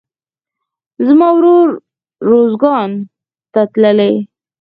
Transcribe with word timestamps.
زما 1.07 1.27
ورور 1.35 1.69
روزګان 2.29 2.89
ته 3.53 3.61
تللى 3.71 3.91
دئ. 3.99 4.13